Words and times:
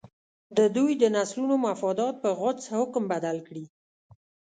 د 0.57 0.59
دوی 0.75 0.91
د 1.01 1.03
نسلونو 1.15 1.55
مفادات 1.67 2.15
په 2.23 2.29
غوڅ 2.39 2.59
حکم 2.75 3.03
بدل 3.13 3.37
کړي. 3.47 3.65